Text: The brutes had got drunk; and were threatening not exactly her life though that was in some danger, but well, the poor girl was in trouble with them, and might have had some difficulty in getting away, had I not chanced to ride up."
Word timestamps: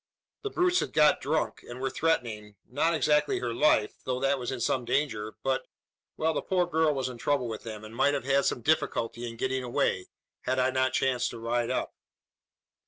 The 0.41 0.49
brutes 0.49 0.79
had 0.79 0.93
got 0.93 1.21
drunk; 1.21 1.61
and 1.61 1.79
were 1.79 1.91
threatening 1.91 2.55
not 2.67 2.95
exactly 2.95 3.37
her 3.37 3.53
life 3.53 3.93
though 4.03 4.19
that 4.19 4.39
was 4.39 4.51
in 4.51 4.59
some 4.59 4.83
danger, 4.83 5.35
but 5.43 5.67
well, 6.17 6.33
the 6.33 6.41
poor 6.41 6.65
girl 6.65 6.91
was 6.91 7.07
in 7.07 7.19
trouble 7.19 7.47
with 7.47 7.61
them, 7.61 7.83
and 7.83 7.95
might 7.95 8.15
have 8.15 8.23
had 8.25 8.45
some 8.45 8.61
difficulty 8.63 9.29
in 9.29 9.37
getting 9.37 9.63
away, 9.63 10.07
had 10.41 10.57
I 10.57 10.71
not 10.71 10.93
chanced 10.93 11.29
to 11.29 11.37
ride 11.39 11.69
up." 11.69 11.93